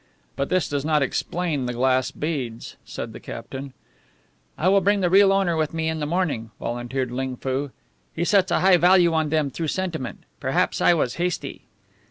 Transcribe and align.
"But 0.35 0.49
this 0.49 0.67
does 0.67 0.83
not 0.83 1.03
explain 1.03 1.67
the 1.67 1.73
glass 1.73 2.09
beads," 2.09 2.75
said 2.85 3.13
the 3.13 3.19
captain. 3.19 3.71
"I 4.57 4.67
will 4.67 4.81
bring 4.81 5.01
the 5.01 5.11
real 5.11 5.31
owner 5.31 5.55
with 5.55 5.75
me 5.75 5.89
in 5.89 5.99
the 5.99 6.07
morning," 6.07 6.49
volunteered 6.59 7.11
Ling 7.11 7.35
Foo. 7.37 7.69
"He 8.11 8.25
sets 8.25 8.49
a 8.49 8.61
high 8.61 8.77
value 8.77 9.13
on 9.13 9.29
them 9.29 9.51
through 9.51 9.67
sentiment. 9.67 10.23
Perhaps 10.39 10.81
I 10.81 10.95
was 10.95 11.17
hasty." 11.21 11.65